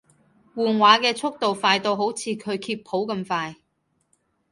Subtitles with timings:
[0.55, 3.57] 換畫嘅速度快到好似佢揭譜咁快